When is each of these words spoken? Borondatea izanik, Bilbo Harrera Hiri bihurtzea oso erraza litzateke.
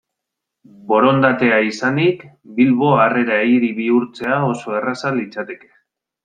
Borondatea 0.91 1.59
izanik, 1.67 2.23
Bilbo 2.61 2.89
Harrera 3.03 3.37
Hiri 3.51 3.71
bihurtzea 3.81 4.41
oso 4.55 4.75
erraza 4.81 5.13
litzateke. 5.21 5.71